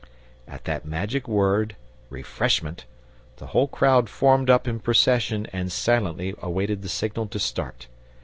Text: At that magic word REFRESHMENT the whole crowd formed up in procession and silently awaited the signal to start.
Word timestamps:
At 0.47 0.63
that 0.65 0.83
magic 0.83 1.27
word 1.27 1.75
REFRESHMENT 2.09 2.85
the 3.37 3.45
whole 3.45 3.67
crowd 3.67 4.09
formed 4.09 4.49
up 4.49 4.67
in 4.67 4.79
procession 4.79 5.45
and 5.53 5.71
silently 5.71 6.33
awaited 6.41 6.81
the 6.81 6.89
signal 6.89 7.27
to 7.27 7.37
start. 7.37 7.87